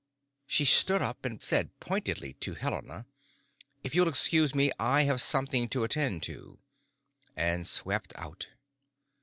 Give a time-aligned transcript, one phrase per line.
[0.47, 3.05] She stood up and said pointedly to Helena,
[3.83, 6.57] "If you'll excuse me, I have something to attend to."
[7.37, 8.47] And swept out.